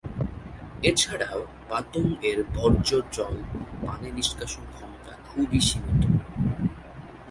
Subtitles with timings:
[0.83, 1.39] এছাড়াও
[1.69, 3.35] পাতং-এর বর্জ্য জল
[3.81, 6.03] পানি নিষ্কাশন ক্ষমতা খুবই সীমিত।